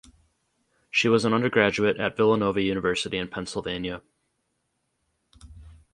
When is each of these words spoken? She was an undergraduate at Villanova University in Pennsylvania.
She 0.89 1.07
was 1.07 1.25
an 1.25 1.33
undergraduate 1.35 1.97
at 1.97 2.17
Villanova 2.17 2.59
University 2.59 3.19
in 3.19 3.27
Pennsylvania. 3.27 4.01